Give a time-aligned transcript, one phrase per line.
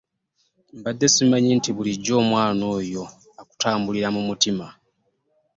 [0.77, 3.03] Mbadde simanyi nti bulijjo omwana oyo
[3.41, 4.65] akutambulira mu mutima.